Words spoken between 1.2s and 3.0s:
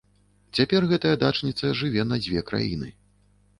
дачніца жыве на дзве краіны.